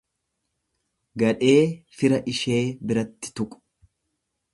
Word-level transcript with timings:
Gadhee 1.23 1.59
fira 1.99 2.19
ishee 2.33 2.63
biratti 2.93 3.33
tuqu. 3.41 3.61